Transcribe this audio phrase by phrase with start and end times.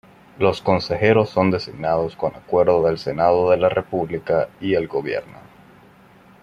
[0.39, 5.37] Los Consejeros son designados con acuerdo del Senado de la República y el Gobierno.